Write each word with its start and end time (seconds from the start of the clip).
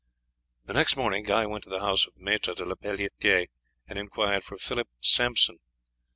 The 0.65 0.73
next 0.73 0.97
morning 0.97 1.23
Guy 1.23 1.45
went 1.45 1.63
to 1.65 1.69
the 1.69 1.81
house 1.81 2.07
of 2.07 2.15
Maître 2.15 2.55
de 2.55 2.65
Lepelletiere, 2.65 3.49
and 3.87 3.99
inquired 3.99 4.43
for 4.43 4.57
Philip 4.57 4.87
Sampson. 4.99 5.59